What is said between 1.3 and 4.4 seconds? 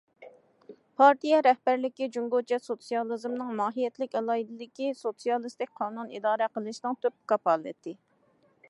رەھبەرلىكى جۇڭگوچە سوتسىيالىزمنىڭ ماھىيەتلىك